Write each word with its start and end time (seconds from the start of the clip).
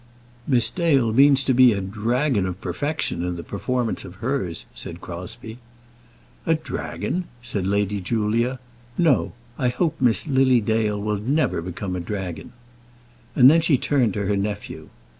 "Miss 0.47 0.71
Dale 0.71 1.13
means 1.13 1.43
to 1.43 1.53
be 1.53 1.73
a 1.73 1.79
dragon 1.79 2.47
of 2.47 2.59
perfection 2.59 3.21
in 3.23 3.35
the 3.35 3.43
performance 3.43 4.03
of 4.03 4.15
hers," 4.15 4.65
said 4.73 4.99
Crosbie. 4.99 5.59
"A 6.47 6.55
dragon!" 6.55 7.25
said 7.43 7.67
Lady 7.67 8.01
Julia. 8.01 8.59
"No; 8.97 9.33
I 9.59 9.69
hope 9.69 10.01
Miss 10.01 10.25
Lily 10.27 10.59
Dale 10.59 10.99
will 10.99 11.19
never 11.19 11.61
become 11.61 11.95
a 11.95 11.99
dragon." 11.99 12.51
And 13.35 13.47
then 13.47 13.61
she 13.61 13.77
turned 13.77 14.15
to 14.15 14.25
her 14.25 14.35
nephew. 14.35 14.89